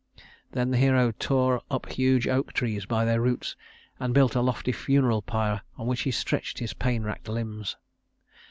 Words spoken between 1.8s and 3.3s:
huge oak trees by their